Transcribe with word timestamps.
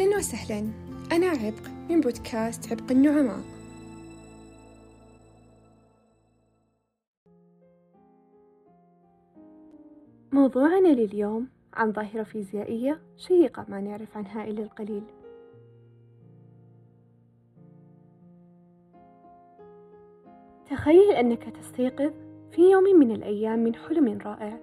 أهلا 0.00 0.16
وسهلا. 0.16 0.58
أنا 1.12 1.26
عبق 1.26 1.68
من 1.90 2.00
بودكاست 2.00 2.72
عبق 2.72 2.90
النعماء. 2.90 3.40
موضوعنا 10.32 10.88
لليوم 10.88 11.48
عن 11.72 11.92
ظاهرة 11.92 12.22
فيزيائية 12.22 13.00
شيقة 13.16 13.66
ما 13.68 13.80
نعرف 13.80 14.16
عنها 14.16 14.44
إلا 14.44 14.62
القليل. 14.62 15.02
تخيل 20.70 21.10
أنك 21.10 21.56
تستيقظ 21.56 22.12
في 22.50 22.70
يوم 22.70 22.84
من 22.84 23.10
الأيام 23.10 23.58
من 23.58 23.74
حلم 23.74 24.18
رائع 24.18 24.60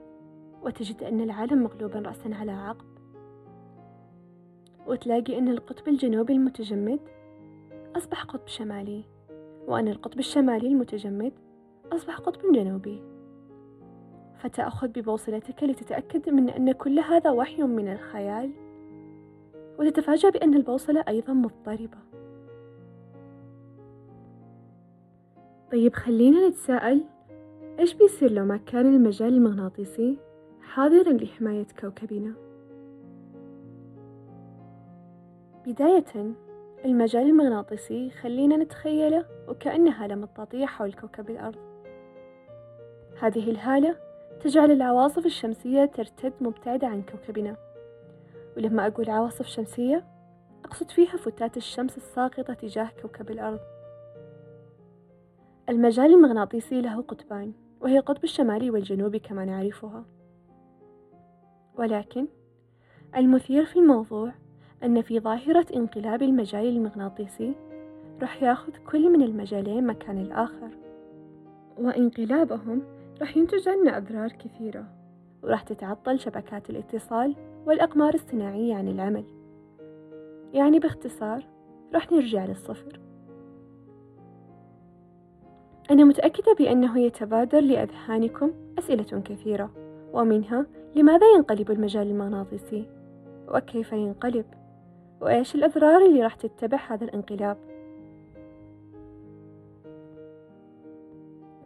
وتجد 0.61 1.03
أن 1.03 1.21
العالم 1.21 1.63
مغلوبا 1.63 1.99
رأسا 1.99 2.29
على 2.33 2.51
عقب. 2.51 2.94
وتلاقي 4.87 5.37
أن 5.37 5.47
القطب 5.47 5.87
الجنوبي 5.87 6.33
المتجمد 6.33 6.99
أصبح 7.95 8.23
قطب 8.23 8.47
شمالي 8.47 9.03
وأن 9.67 9.87
القطب 9.87 10.19
الشمالي 10.19 10.67
المتجمد 10.67 11.33
أصبح 11.91 12.19
قطب 12.19 12.51
جنوبي 12.53 13.01
فتأخذ 14.37 14.87
ببوصلتك 14.87 15.63
لتتأكد 15.63 16.29
من 16.29 16.49
أن 16.49 16.71
كل 16.71 16.99
هذا 16.99 17.31
وحي 17.31 17.63
من 17.63 17.91
الخيال 17.91 18.51
وتتفاجأ 19.79 20.29
بأن 20.29 20.53
البوصلة 20.53 21.03
أيضا 21.07 21.33
مضطربة 21.33 21.97
طيب 25.71 25.93
خلينا 25.93 26.47
نتساءل 26.47 27.03
إيش 27.79 27.93
بيصير 27.93 28.31
لو 28.31 28.45
ما 28.45 28.57
كان 28.57 28.95
المجال 28.95 29.33
المغناطيسي 29.33 30.17
حاضرا 30.61 31.13
لحماية 31.13 31.67
كوكبنا؟ 31.79 32.44
بداية 35.65 36.35
المجال 36.85 37.21
المغناطيسي 37.21 38.09
خلينا 38.09 38.57
نتخيله 38.57 39.25
وكأنه 39.47 39.91
هالة 39.91 40.15
مطاطية 40.15 40.65
حول 40.65 40.93
كوكب 40.93 41.29
الأرض. 41.29 41.59
هذه 43.19 43.51
الهالة 43.51 43.95
تجعل 44.41 44.71
العواصف 44.71 45.25
الشمسية 45.25 45.85
ترتد 45.85 46.33
مبتعدة 46.41 46.87
عن 46.87 47.01
كوكبنا. 47.01 47.57
ولما 48.57 48.87
أقول 48.87 49.09
عواصف 49.09 49.45
شمسية 49.45 50.05
أقصد 50.65 50.91
فيها 50.91 51.17
فتات 51.17 51.57
الشمس 51.57 51.97
الساقطة 51.97 52.53
تجاه 52.53 52.89
كوكب 53.01 53.31
الأرض. 53.31 53.59
المجال 55.69 56.13
المغناطيسي 56.13 56.81
له 56.81 57.01
قطبان 57.01 57.53
وهي 57.81 57.97
القطب 57.97 58.23
الشمالي 58.23 58.69
والجنوبي 58.69 59.19
كما 59.19 59.45
نعرفها. 59.45 60.05
ولكن 61.77 62.27
المثير 63.15 63.65
في 63.65 63.79
الموضوع 63.79 64.33
أن 64.83 65.01
في 65.01 65.19
ظاهرة 65.19 65.65
انقلاب 65.75 66.21
المجال 66.21 66.67
المغناطيسي 66.67 67.55
راح 68.21 68.43
ياخذ 68.43 68.71
كل 68.91 69.09
من 69.09 69.21
المجالين 69.21 69.87
مكان 69.87 70.17
الآخر 70.17 70.69
وانقلابهم 71.77 72.81
راح 73.21 73.37
ينتج 73.37 73.69
عنا 73.69 73.97
أضرار 73.97 74.29
كثيرة 74.29 74.85
وراح 75.43 75.61
تتعطل 75.61 76.19
شبكات 76.19 76.69
الاتصال 76.69 77.35
والأقمار 77.65 78.13
الصناعية 78.13 78.75
عن 78.75 78.87
العمل 78.87 79.23
يعني 80.53 80.79
باختصار 80.79 81.43
راح 81.93 82.11
نرجع 82.11 82.45
للصفر 82.45 82.99
أنا 85.91 86.03
متأكدة 86.03 86.53
بأنه 86.59 86.99
يتبادر 86.99 87.59
لأذهانكم 87.59 88.51
أسئلة 88.79 89.21
كثيرة 89.21 89.71
ومنها 90.13 90.65
لماذا 90.95 91.27
ينقلب 91.35 91.71
المجال 91.71 92.07
المغناطيسي؟ 92.07 92.85
وكيف 93.47 93.93
ينقلب؟ 93.93 94.45
وإيش 95.21 95.55
الأضرار 95.55 96.05
اللي 96.05 96.23
راح 96.23 96.35
تتبع 96.35 96.77
هذا 96.87 97.03
الانقلاب؟ 97.05 97.57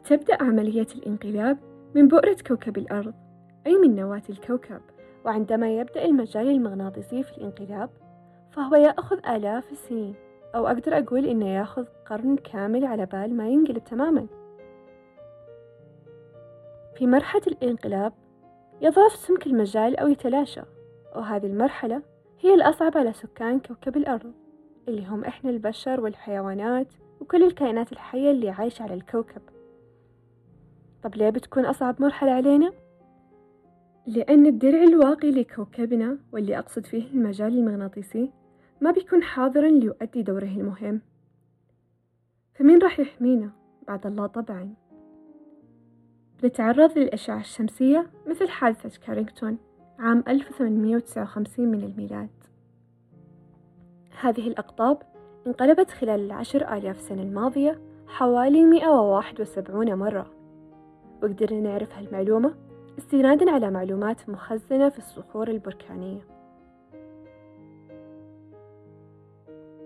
تبدأ 0.05 0.43
عملية 0.43 0.87
الانقلاب 0.95 1.57
من 1.95 2.07
بؤرة 2.07 2.37
كوكب 2.47 2.77
الأرض 2.77 3.13
أي 3.67 3.77
من 3.77 3.95
نواة 3.95 4.21
الكوكب. 4.29 4.81
وعندما 5.25 5.77
يبدأ 5.77 6.05
المجال 6.05 6.49
المغناطيسي 6.49 7.23
في 7.23 7.37
الانقلاب 7.37 7.89
فهو 8.51 8.75
يأخذ 8.75 9.17
آلاف 9.29 9.71
السنين. 9.71 10.15
أو 10.55 10.67
أقدر 10.67 10.97
أقول 10.97 11.25
إنه 11.25 11.47
يأخذ 11.47 11.85
قرن 12.05 12.35
كامل 12.35 12.85
على 12.85 13.05
بال 13.05 13.37
ما 13.37 13.47
ينقلب 13.47 13.83
تماما. 13.83 14.27
في 16.95 17.07
مرحلة 17.07 17.41
الانقلاب 17.47 18.13
يضعف 18.81 19.11
سمك 19.11 19.47
المجال 19.47 19.97
أو 19.97 20.07
يتلاشى. 20.07 20.61
وهذه 21.15 21.45
المرحلة 21.45 22.01
هي 22.39 22.53
الأصعب 22.53 22.97
على 22.97 23.13
سكان 23.13 23.59
كوكب 23.59 23.97
الأرض 23.97 24.33
اللي 24.87 25.05
هم 25.05 25.23
إحنا 25.25 25.49
البشر 25.49 26.01
والحيوانات 26.01 26.87
وكل 27.21 27.43
الكائنات 27.43 27.91
الحية 27.91 28.31
اللي 28.31 28.49
عايشة 28.49 28.83
على 28.83 28.93
الكوكب 28.93 29.41
طب 31.03 31.15
ليه 31.15 31.29
بتكون 31.29 31.65
أصعب 31.65 32.01
مرحلة 32.01 32.31
علينا؟ 32.31 32.71
لأن 34.07 34.45
الدرع 34.45 34.83
الواقي 34.83 35.31
لكوكبنا 35.31 36.17
واللي 36.33 36.59
أقصد 36.59 36.85
فيه 36.85 37.07
المجال 37.11 37.57
المغناطيسي 37.57 38.31
ما 38.81 38.91
بيكون 38.91 39.23
حاضرا 39.23 39.67
ليؤدي 39.69 40.21
دوره 40.23 40.45
المهم 40.57 41.01
فمين 42.55 42.79
راح 42.81 42.99
يحمينا؟ 42.99 43.51
بعد 43.87 44.05
الله 44.07 44.27
طبعا 44.27 44.73
بنتعرض 46.43 46.97
للأشعة 46.97 47.39
الشمسية 47.39 48.07
مثل 48.27 48.49
حادثة 48.49 48.99
كارينغتون 49.05 49.57
عام 49.99 50.23
1859 50.27 51.67
من 51.67 51.83
الميلاد. 51.83 52.29
هذه 54.21 54.47
الأقطاب 54.47 54.97
انقلبت 55.47 55.89
خلال 55.89 56.19
العشر 56.19 56.77
آلاف 56.77 57.01
سنة 57.01 57.21
الماضية 57.21 57.81
حوالي 58.07 58.63
171 58.63 59.95
مرة. 59.95 60.25
وقدرنا 61.23 61.59
نعرف 61.59 61.97
هالمعلومة 61.97 62.55
استنادا 62.97 63.51
على 63.51 63.71
معلومات 63.71 64.29
مخزنة 64.29 64.89
في 64.89 64.97
الصخور 64.97 65.47
البركانية. 65.47 66.21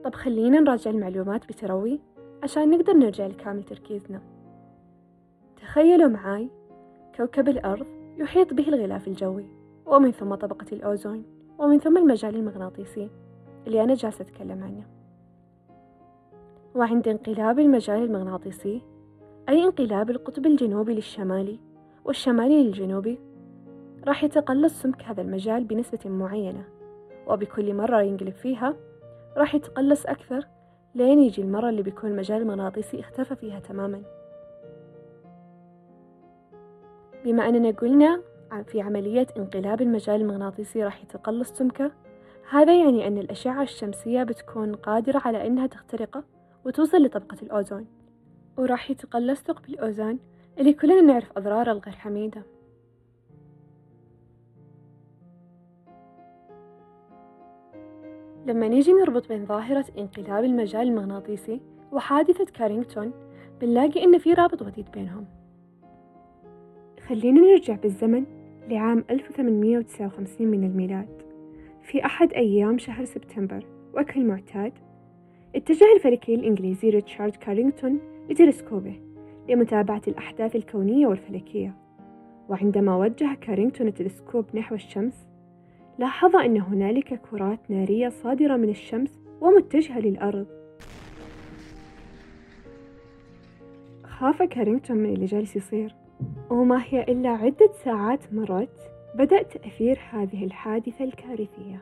طب 0.03 0.16
خلينا 0.16 0.59
نراجع 0.59 0.91
المعلومات 0.91 1.47
بتروي 1.47 2.00
عشان 2.44 2.69
نقدر 2.69 2.94
نرجع 2.94 3.28
لكامل 3.28 3.63
تركيزنا. 3.63 4.22
تخيلوا 5.57 6.09
معاي 6.09 6.50
كوكب 7.18 7.50
الأرض 7.50 7.88
يحيط 8.18 8.53
به 8.53 8.68
الغلاف 8.68 9.07
الجوي. 9.07 9.62
ومن 9.86 10.12
ثم 10.12 10.36
طبقة 10.36 10.66
الأوزون 10.72 11.24
ومن 11.60 11.80
ثم 11.80 11.98
المجال 11.98 12.36
المغناطيسي. 12.36 13.10
اللي 13.68 13.84
أنا 13.84 13.94
جالسة 13.94 14.22
أتكلم 14.22 14.64
عنه. 14.64 14.84
وعند 16.76 17.08
انقلاب 17.08 17.60
المجال 17.60 18.04
المغناطيسي 18.04 18.82
أي 19.50 19.64
انقلاب 19.64 20.10
القطب 20.10 20.46
الجنوبي 20.46 20.94
للشمالي 20.94 21.60
والشمالي 22.06 22.64
للجنوبي 22.64 23.20
راح 24.08 24.24
يتقلص 24.24 24.82
سمك 24.82 25.04
هذا 25.04 25.22
المجال 25.22 25.64
بنسبة 25.64 26.10
معينة. 26.10 26.64
وبكل 27.28 27.74
مرة 27.74 28.02
ينقلب 28.02 28.34
فيها 28.34 28.76
راح 29.38 29.56
يتقلص 29.56 30.06
أكثر 30.06 30.48
لين 30.96 31.20
يجي 31.20 31.42
المرة 31.42 31.70
اللي 31.70 31.82
بيكون 31.82 32.12
المجال 32.12 32.42
المغناطيسي 32.42 33.00
اختفى 33.00 33.36
فيها 33.36 33.60
تماما. 33.60 34.02
بما 37.26 37.50
أننا 37.50 37.72
قلنا 37.72 38.22
في 38.62 38.81
عملية 38.81 39.28
انقلاب 39.38 39.81
المجال 39.81 40.22
المغناطيسي 40.22 40.84
راح 40.84 41.03
يتقلص 41.03 41.52
سمكه 41.52 41.91
هذا 42.50 42.84
يعني 42.84 43.08
أن 43.08 43.18
الأشعة 43.18 43.64
الشمسية 43.64 44.24
بتكون 44.24 44.75
قادرة 44.75 45.22
على 45.25 45.47
أنها 45.47 45.68
تخترقه 45.68 46.24
وتوصل 46.66 46.97
لطبقة 47.06 47.38
الأوزون. 47.44 47.86
وراح 48.58 48.92
يتقلص 48.92 49.42
ثقب 49.42 49.69
الأوزون 49.69 50.19
اللي 50.59 50.74
كلنا 50.74 51.02
نعرف 51.02 51.31
أضراره 51.38 51.72
الغير 51.72 51.96
حميدة. 51.96 52.44
لما 58.45 58.68
نيجي 58.68 58.94
نربط 58.94 59.28
بين 59.28 59.45
ظاهرة 59.45 59.86
انقلاب 59.98 60.44
المجال 60.44 60.81
المغناطيسي 60.81 61.62
وحادثة 61.92 62.45
كارينغتون 62.45 63.13
بنلاقي 63.62 64.04
إن 64.04 64.18
في 64.18 64.33
رابط 64.33 64.62
وحيد 64.62 64.92
بينهم. 64.92 65.25
خلينا 67.07 67.42
نرجع 67.42 67.75
بالزمن 67.75 68.43
لعام 68.69 69.04
1859 69.10 70.48
من 70.48 70.63
الميلاد. 70.63 71.21
في 71.81 72.06
أحد 72.06 72.33
أيام 72.33 72.77
شهر 72.77 73.06
سبتمبر 73.06 73.65
وكالمعتاد 73.98 74.74
اتجه 75.56 75.86
الفلكي 75.95 76.36
الإنجليزي 76.36 76.89
ريتشارد 76.89 77.36
كارينغتون 77.36 78.00
لتلسكوبه 78.30 79.00
لمتابعة 79.50 80.01
الأحداث 80.07 80.56
الكونية 80.56 81.07
والفلكية. 81.07 81.75
وعندما 82.50 82.98
وجه 82.98 83.33
كارينغتون 83.42 83.88
التلسكوب 83.88 84.45
نحو 84.54 84.75
الشمس 84.75 85.27
لاحظ 86.00 86.36
أن 86.36 86.62
هنالك 86.62 87.21
كرات 87.21 87.71
نارية 87.71 88.09
صادرة 88.09 88.57
من 88.57 88.69
الشمس 88.69 89.19
ومتجهة 89.42 90.00
للأرض. 90.00 90.48
خاف 94.04 94.44
كارينغتون 94.44 94.98
من 94.98 95.13
اللي 95.13 95.25
جالس 95.25 95.56
يصير. 95.56 96.03
وما 96.50 96.83
هي 96.86 97.04
إلا 97.04 97.30
عدة 97.30 97.69
ساعات 97.83 98.33
مرت 98.33 98.92
بدأ 99.15 99.42
تأثير 99.44 100.00
هذه 100.10 100.45
الحادثة 100.45 101.04
الكارثية. 101.04 101.81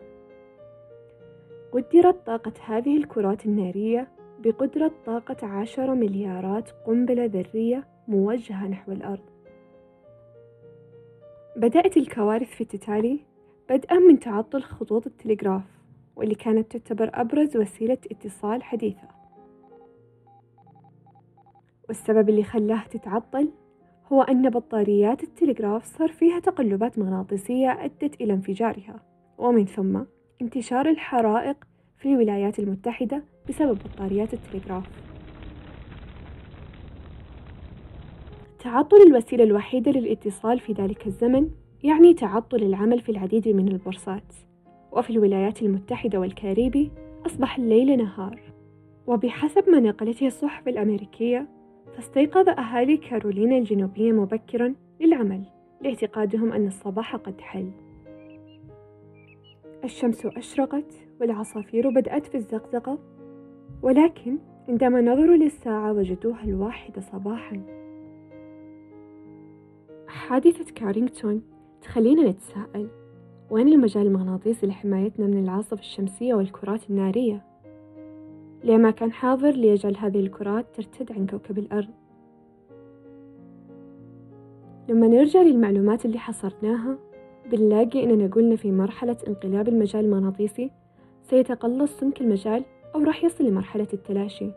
قدرت 1.72 2.26
طاقة 2.26 2.54
هذه 2.66 2.98
الكرات 2.98 3.46
النارية 3.46 4.08
بقدرة 4.40 4.92
طاقة 5.06 5.48
عشرة 5.48 5.94
مليارات 5.94 6.70
قنبلة 6.86 7.26
ذرية 7.26 7.88
موجهة 8.08 8.68
نحو 8.68 8.92
الأرض. 8.92 9.30
بدأت 11.56 11.98
الكوارث 11.98 12.50
في 12.50 12.62
التتالي 12.62 13.20
بدءا 13.70 14.00
من 14.00 14.20
تعطل 14.20 14.62
خطوط 14.62 15.08
التلغراف 15.08 15.64
واللي 16.16 16.36
كانت 16.36 16.78
تعتبر 16.78 17.12
أبرز 17.14 17.58
وسيلة 17.58 17.98
اتصال 18.12 18.64
حديثة. 18.64 19.08
والسبب 21.88 22.30
اللي 22.30 22.44
خلاها 22.44 22.88
تتعطل 22.88 23.52
هو 24.14 24.22
أن 24.22 24.50
بطاريات 24.50 25.24
التلغراف 25.24 25.86
صار 25.98 26.12
فيها 26.12 26.40
تقلبات 26.40 27.00
مغناطيسية 27.00 27.86
أدت 27.86 28.22
إلى 28.22 28.34
انفجارها. 28.34 29.00
ومن 29.38 29.66
ثم 29.66 30.02
انتشار 30.42 30.90
الحرائق 30.90 31.58
في 31.98 32.10
الولايات 32.10 32.60
المتحدة 32.60 33.24
بسبب 33.50 33.78
بطاريات 33.86 34.34
التلغراف. 34.34 34.84
تعطل 38.60 38.98
الوسيلة 38.98 39.44
الوحيدة 39.44 39.92
للاتصال 39.92 40.60
في 40.60 40.74
ذلك 40.74 41.08
الزمن 41.08 41.50
يعني 41.84 42.14
تعطل 42.14 42.64
العمل 42.64 43.00
في 43.00 43.10
العديد 43.10 43.48
من 43.48 43.68
البورصات. 43.68 44.34
وفي 44.92 45.10
الولايات 45.10 45.62
المتحدة 45.62 46.20
والكاريبي 46.20 46.92
أصبح 47.26 47.58
الليل 47.58 47.98
نهار. 47.98 48.40
وبحسب 49.08 49.70
ما 49.70 49.80
نقلته 49.80 50.28
الصحف 50.28 50.68
الأمريكية 50.68 51.61
فاستيقظ 51.96 52.50
أهالي 52.50 52.98
كارولينا 52.98 53.58
الجنوبية 53.58 54.12
مبكرا 54.12 54.76
للعمل. 55.00 55.44
لاعتقادهم 55.82 56.52
أن 56.52 56.68
الصباح 56.68 57.16
قد 57.16 57.42
حل. 57.42 57.72
الشمس 59.84 60.26
أشرقت 60.26 60.94
والعصافير 61.22 61.90
بدأت 61.90 62.26
في 62.26 62.36
الزقزقة 62.36 63.00
ولكن 63.82 64.38
عندما 64.70 65.02
نظروا 65.02 65.36
للساعة 65.36 65.94
وجدوها 65.94 66.44
الواحدة 66.44 67.02
صباحا. 67.02 67.62
حادثة 70.08 70.74
كارينغتون 70.74 71.42
تخلينا 71.82 72.30
نتساءل 72.30 72.88
وين 73.50 73.68
المجال 73.68 74.08
المغناطيسي 74.08 74.68
لحمايتنا 74.68 75.28
من 75.28 75.44
العاصفة 75.44 75.80
الشمسية 75.80 76.34
والكرات 76.34 76.90
النارية؟ 76.90 77.51
ليه 78.64 78.78
ما 78.78 78.92
كان 78.92 79.12
حاضر 79.12 79.52
ليجعل 79.52 79.98
هذه 79.98 80.20
الكرات 80.20 80.66
ترتد 80.76 81.12
عن 81.12 81.28
كوكب 81.28 81.58
الأرض؟ 81.60 81.90
لما 84.90 85.08
نرجع 85.08 85.42
للمعلومات 85.42 86.06
اللي 86.06 86.20
حصرناها 86.20 86.98
بنلاقي 87.52 88.04
إننا 88.04 88.28
قلنا 88.28 88.56
في 88.56 88.72
مرحلة 88.72 89.18
انقلاب 89.28 89.68
المجال 89.68 90.06
المغناطيسي 90.06 90.72
سيتقلص 91.30 92.00
سمك 92.00 92.22
المجال 92.22 92.64
أو 92.96 93.04
راح 93.04 93.24
يصل 93.24 93.46
لمرحلة 93.46 93.88
التلاشي 93.94 94.52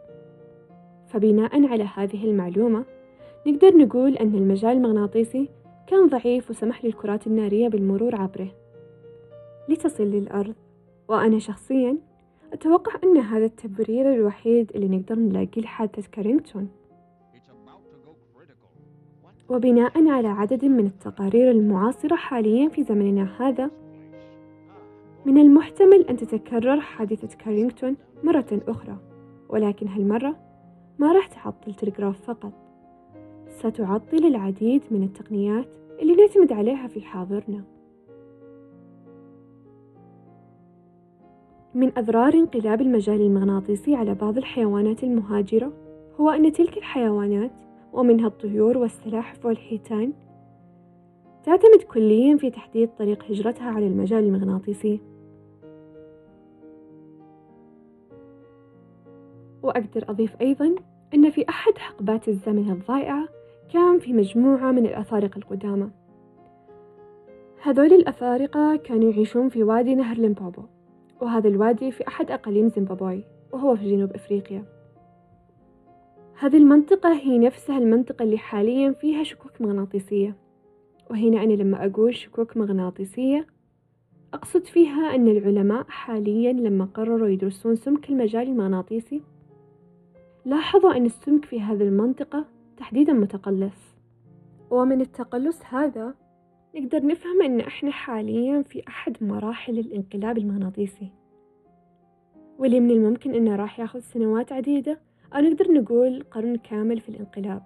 فبناء 1.06 1.66
على 1.66 1.88
هذه 1.94 2.24
المعلومة 2.24 2.84
نقدر 3.46 3.76
نقول 3.76 4.16
أن 4.16 4.34
المجال 4.34 4.70
المغناطيسي 4.70 5.48
كان 5.86 6.08
ضعيف 6.08 6.50
وسمح 6.50 6.84
للكرات 6.84 7.26
النارية 7.26 7.68
بالمرور 7.68 8.14
عبره 8.14 8.48
لتصل 9.68 10.04
للأرض 10.04 10.54
وأنا 11.08 11.38
شخصيا 11.38 11.98
أتوقع 12.54 12.92
أن 13.04 13.16
هذا 13.16 13.44
التبرير 13.44 14.14
الوحيد 14.14 14.70
اللي 14.74 14.96
نقدر 14.96 15.14
نلاقيه 15.14 15.62
لحادثة 15.62 16.08
كارينغتون. 16.12 16.68
وبناء 19.48 20.08
على 20.08 20.28
عدد 20.28 20.64
من 20.64 20.86
التقارير 20.86 21.50
المعاصرة 21.50 22.16
حاليا 22.16 22.68
في 22.68 22.84
زمننا 22.84 23.28
هذا 23.40 23.70
من 25.26 25.38
المحتمل 25.38 26.06
أن 26.08 26.16
تتكرر 26.16 26.80
حادثة 26.80 27.36
كارينغتون 27.36 27.96
مرة 28.24 28.62
أخرى. 28.68 28.96
ولكن 29.48 29.88
هالمرة 29.88 30.36
ما 30.98 31.12
راح 31.12 31.26
تعطل 31.26 31.74
تلغراف 31.74 32.20
فقط. 32.20 32.52
ستعطل 33.48 34.26
العديد 34.26 34.82
من 34.90 35.02
التقنيات 35.02 35.68
اللي 36.02 36.14
نعتمد 36.14 36.52
عليها 36.52 36.86
في 36.86 37.00
حاضرنا. 37.00 37.73
من 41.74 41.92
أضرار 41.98 42.34
انقلاب 42.34 42.80
المجال 42.80 43.20
المغناطيسي 43.20 43.94
على 43.94 44.14
بعض 44.14 44.36
الحيوانات 44.36 45.04
المهاجرة 45.04 45.72
هو 46.20 46.30
أن 46.30 46.52
تلك 46.52 46.76
الحيوانات 46.76 47.50
ومنها 47.92 48.26
الطيور 48.26 48.78
والسلاحف 48.78 49.46
والحيتان 49.46 50.12
تعتمد 51.44 51.82
كليا 51.82 52.36
في 52.36 52.50
تحديد 52.50 52.88
طريق 52.98 53.24
هجرتها 53.24 53.70
على 53.70 53.86
المجال 53.86 54.24
المغناطيسي. 54.24 55.00
وأقدر 59.62 60.04
أضيف 60.08 60.36
أيضا 60.40 60.74
أن 61.14 61.30
في 61.30 61.48
أحد 61.48 61.78
حقبات 61.78 62.28
الزمن 62.28 62.70
الضائعة 62.70 63.28
كان 63.72 63.98
في 63.98 64.12
مجموعة 64.12 64.72
من 64.72 64.86
الأفارقة 64.86 65.38
القدامى. 65.38 65.90
هذول 67.62 67.92
الأفارقة 67.92 68.76
كانوا 68.76 69.10
يعيشون 69.10 69.48
في 69.48 69.62
وادي 69.62 69.94
نهر 69.94 70.16
ليمبوبو 70.16 70.62
وهذا 71.20 71.48
الوادي 71.48 71.90
في 71.90 72.08
أحد 72.08 72.30
أقاليم 72.30 72.68
زيمبابوي 72.68 73.24
وهو 73.52 73.76
في 73.76 73.90
جنوب 73.90 74.12
أفريقيا. 74.12 74.64
هذه 76.38 76.56
المنطقة 76.56 77.12
هي 77.12 77.38
نفسها 77.38 77.78
المنطقة 77.78 78.22
اللي 78.22 78.38
حاليا 78.38 78.92
فيها 78.92 79.22
شكوك 79.22 79.60
مغناطيسية. 79.60 80.36
وهنا 81.10 81.42
أنا 81.42 81.52
لما 81.52 81.86
أقول 81.86 82.14
شكوك 82.14 82.56
مغناطيسية 82.56 83.46
أقصد 84.34 84.64
فيها 84.64 85.14
أن 85.14 85.28
العلماء 85.28 85.84
حاليا 85.88 86.52
لما 86.52 86.84
قرروا 86.84 87.28
يدرسون 87.28 87.74
سمك 87.74 88.10
المجال 88.10 88.42
المغناطيسي 88.42 89.22
لاحظوا 90.44 90.96
أن 90.96 91.06
السمك 91.06 91.44
في 91.44 91.60
هذه 91.60 91.82
المنطقة 91.82 92.44
تحديدا 92.76 93.12
متقلص. 93.12 93.94
ومن 94.70 95.00
التقلص 95.00 95.60
هذا 95.68 96.14
نقدر 96.74 97.06
نفهم 97.06 97.42
أن 97.42 97.60
إحنا 97.60 97.90
حاليا 97.90 98.62
في 98.62 98.82
أحد 98.88 99.16
مراحل 99.20 99.78
الانقلاب 99.78 100.38
المغناطيسي. 100.38 101.08
واللي 102.58 102.80
من 102.80 102.90
الممكن 102.90 103.34
أنه 103.34 103.56
راح 103.56 103.80
ياخذ 103.80 104.00
سنوات 104.00 104.52
عديدة 104.52 105.00
أو 105.34 105.40
نقدر 105.40 105.72
نقول 105.72 106.24
قرن 106.30 106.56
كامل 106.56 107.00
في 107.00 107.08
الانقلاب. 107.08 107.62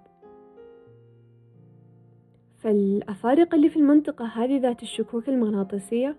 فالأفارقة 2.59 3.55
اللي 3.55 3.69
في 3.69 3.77
المنطقة 3.77 4.25
هذه 4.25 4.59
ذات 4.59 4.83
الشكوك 4.83 5.29
المغناطيسية 5.29 6.17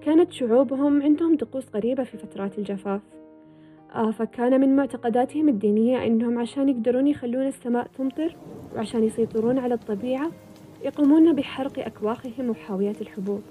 كانت 0.00 0.32
شعوبهم 0.32 1.02
عندهم 1.02 1.36
طقوس 1.36 1.74
غريبة 1.74 2.04
في 2.04 2.18
فترات 2.18 2.58
الجفاف. 2.58 3.00
آه 3.94 4.10
فكان 4.10 4.60
من 4.60 4.76
معتقداتهم 4.76 5.48
الدينية 5.48 6.06
أنهم 6.06 6.38
عشان 6.38 6.68
يقدرون 6.68 7.06
يخلون 7.06 7.46
السماء 7.46 7.86
تمطر 7.86 8.36
وعشان 8.74 9.04
يسيطرون 9.04 9.58
على 9.58 9.74
الطبيعة 9.74 10.30
يقومون 10.86 11.32
بحرق 11.32 11.78
أكواخهم 11.78 12.50
وحاويات 12.50 13.02
الحبوب. 13.02 13.42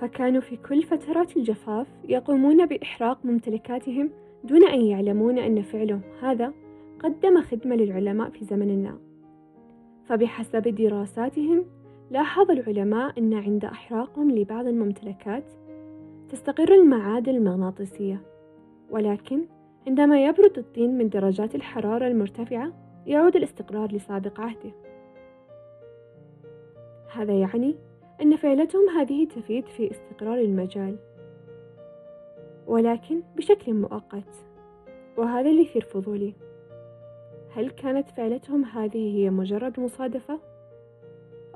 فكانوا 0.00 0.40
في 0.40 0.56
كل 0.56 0.82
فترات 0.82 1.36
الجفاف 1.36 1.86
يقومون 2.08 2.66
بإحراق 2.66 3.18
ممتلكاتهم 3.24 4.10
دون 4.44 4.64
أن 4.64 4.80
يعلمون 4.80 5.38
أن 5.38 5.62
فعلهم 5.62 6.00
هذا 6.22 6.52
قدم 7.00 7.42
خدمة 7.42 7.76
للعلماء 7.76 8.30
في 8.30 8.44
زمننا 8.44 8.98
فبحسب 10.04 10.62
دراساتهم 10.62 11.64
لاحظ 12.10 12.50
العلماء 12.50 13.18
أن 13.18 13.34
عند 13.34 13.64
إحراقهم 13.64 14.30
لبعض 14.30 14.66
الممتلكات 14.66 15.44
تستقر 16.28 16.74
المعادن 16.74 17.34
المغناطيسية. 17.34 18.20
ولكن 18.90 19.44
عندما 19.86 20.24
يبرد 20.24 20.58
الطين 20.58 20.98
من 20.98 21.08
درجات 21.08 21.54
الحرارة 21.54 22.06
المرتفعة 22.06 22.72
يعود 23.06 23.36
الاستقرار 23.36 23.92
لسابق 23.92 24.40
عهده. 24.40 24.87
هذا 27.12 27.32
يعني 27.32 27.74
أن 28.22 28.36
فعلتهم 28.36 28.88
هذه 28.88 29.26
تفيد 29.26 29.66
في 29.66 29.90
استقرار 29.90 30.38
المجال 30.38 30.96
ولكن 32.66 33.22
بشكل 33.36 33.74
مؤقت 33.74 34.46
وهذا 35.16 35.50
اللي 35.50 35.62
يثير 35.62 35.82
فضولي 35.82 36.34
هل 37.50 37.70
كانت 37.70 38.08
فعلتهم 38.10 38.64
هذه 38.64 39.16
هي 39.16 39.30
مجرد 39.30 39.80
مصادفة؟ 39.80 40.40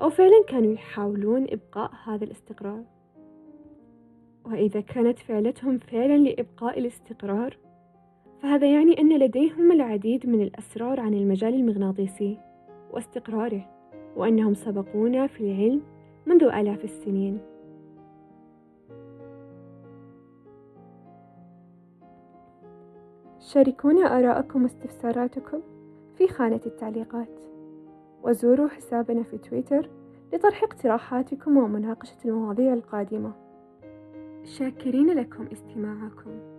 أو 0.01 0.09
فعلا 0.09 0.43
كانوا 0.47 0.73
يحاولون 0.73 1.47
إبقاء 1.49 1.91
هذا 2.03 2.23
الاستقرار؟ 2.23 2.83
وإذا 4.45 4.81
كانت 4.81 5.19
فعلتهم 5.19 5.77
فعلا 5.77 6.17
لإبقاء 6.17 6.79
الاستقرار 6.79 7.57
فهذا 8.41 8.73
يعني 8.73 8.99
أن 8.99 9.19
لديهم 9.19 9.71
العديد 9.71 10.27
من 10.27 10.41
الأسرار 10.41 10.99
عن 10.99 11.13
المجال 11.13 11.53
المغناطيسي 11.53 12.37
واستقراره 12.91 13.72
وأنهم 14.15 14.53
سبقونا 14.53 15.27
في 15.27 15.41
العلم 15.41 15.81
منذ 16.25 16.43
آلاف 16.43 16.83
السنين. 16.83 17.39
شاركونا 23.39 24.19
آراءكم 24.19 24.63
واستفساراتكم 24.63 25.61
في 26.17 26.27
خانة 26.27 26.61
التعليقات 26.65 27.39
وزوروا 28.23 28.67
حسابنا 28.67 29.23
في 29.23 29.37
تويتر 29.37 29.89
لطرح 30.33 30.63
اقتراحاتكم 30.63 31.57
ومناقشة 31.57 32.17
المواضيع 32.25 32.73
القادمة. 32.73 33.33
شاكرين 34.43 35.07
لكم 35.07 35.47
استماعكم. 35.51 36.52